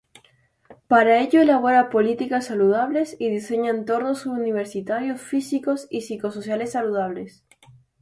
Para 0.87 1.19
ello, 1.19 1.43
elabora 1.43 1.91
políticas 1.91 2.45
saludables 2.47 3.15
y 3.19 3.29
diseña 3.29 3.69
entornos 3.69 4.25
universitarios 4.25 5.21
físicos 5.21 5.85
y 5.91 6.01
psicosociales 6.01 6.71
saludables. 6.71 7.43